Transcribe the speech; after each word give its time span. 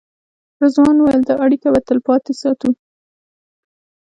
رضوان 0.61 0.95
وویل 0.99 1.21
دا 1.29 1.33
اړیکه 1.45 1.67
به 1.73 1.79
تلپاتې 1.87 2.33
ساتو. 2.41 2.69